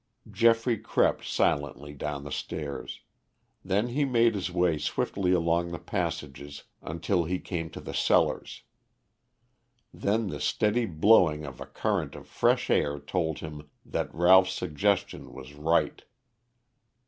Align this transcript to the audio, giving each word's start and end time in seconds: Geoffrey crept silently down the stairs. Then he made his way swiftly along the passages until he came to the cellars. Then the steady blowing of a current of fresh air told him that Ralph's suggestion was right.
Geoffrey 0.31 0.79
crept 0.79 1.23
silently 1.23 1.93
down 1.93 2.23
the 2.23 2.31
stairs. 2.31 3.01
Then 3.63 3.89
he 3.89 4.03
made 4.03 4.33
his 4.33 4.49
way 4.49 4.79
swiftly 4.79 5.31
along 5.31 5.69
the 5.69 5.77
passages 5.77 6.63
until 6.81 7.25
he 7.25 7.37
came 7.37 7.69
to 7.69 7.79
the 7.79 7.93
cellars. 7.93 8.63
Then 9.93 10.29
the 10.29 10.41
steady 10.41 10.87
blowing 10.87 11.45
of 11.45 11.61
a 11.61 11.67
current 11.67 12.15
of 12.15 12.25
fresh 12.25 12.71
air 12.71 12.97
told 12.97 13.37
him 13.41 13.69
that 13.85 14.11
Ralph's 14.11 14.53
suggestion 14.53 15.33
was 15.33 15.53
right. 15.53 16.03